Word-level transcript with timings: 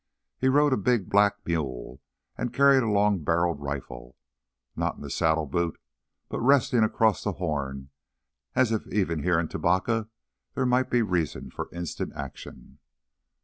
He 0.39 0.47
rode 0.49 0.73
a 0.73 0.77
big 0.77 1.09
black 1.11 1.45
mule 1.45 2.01
and 2.35 2.51
carried 2.55 2.81
a 2.81 2.89
long 2.89 3.19
barreled 3.23 3.61
rifle, 3.61 4.17
not 4.75 4.95
in 4.95 5.03
the 5.03 5.11
saddle 5.11 5.45
boot, 5.45 5.79
but 6.27 6.41
resting 6.41 6.83
across 6.83 7.23
the 7.23 7.33
horn 7.33 7.91
as 8.55 8.71
if 8.71 8.87
even 8.91 9.21
here 9.21 9.39
in 9.39 9.47
Tubacca 9.47 10.09
there 10.55 10.65
might 10.65 10.89
be 10.89 11.03
reason 11.03 11.51
for 11.51 11.69
instant 11.71 12.13
action. 12.15 12.79